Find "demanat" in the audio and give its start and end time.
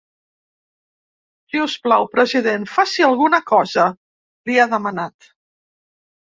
4.73-5.31